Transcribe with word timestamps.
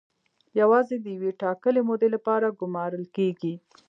یوازې 0.59 0.95
د 0.99 1.05
یوې 1.15 1.31
ټاکلې 1.41 1.81
مودې 1.87 2.09
لپاره 2.15 2.55
ګومارل 2.59 3.05
کیږي. 3.15 3.53